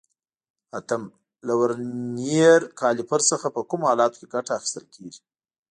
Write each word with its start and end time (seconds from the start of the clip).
اتم: 0.77 1.03
له 1.47 1.53
ورنیر 1.59 2.59
کالیپر 2.79 3.21
څخه 3.31 3.47
په 3.55 3.61
کومو 3.69 3.89
حالاتو 3.91 4.17
کې 4.19 4.27
ګټه 4.35 4.51
اخیستل 4.57 4.85
کېږي؟ 4.95 5.21